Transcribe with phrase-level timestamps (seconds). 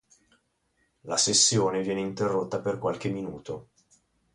[1.01, 3.69] La sessione viene interrotta per qualche minuto.